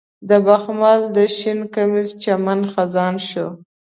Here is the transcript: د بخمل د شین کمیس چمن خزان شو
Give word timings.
د 0.29 0.31
بخمل 0.45 1.01
د 1.15 1.17
شین 1.37 1.59
کمیس 1.73 2.09
چمن 2.23 2.59
خزان 2.71 3.15
شو 3.29 3.47